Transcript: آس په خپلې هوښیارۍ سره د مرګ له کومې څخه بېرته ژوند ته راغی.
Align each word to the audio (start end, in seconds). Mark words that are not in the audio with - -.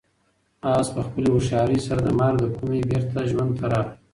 آس 0.75 0.87
په 0.95 1.01
خپلې 1.07 1.27
هوښیارۍ 1.33 1.79
سره 1.87 1.99
د 2.03 2.09
مرګ 2.19 2.37
له 2.43 2.49
کومې 2.55 2.79
څخه 2.79 2.87
بېرته 2.89 3.19
ژوند 3.31 3.51
ته 3.59 3.65
راغی. 3.71 3.95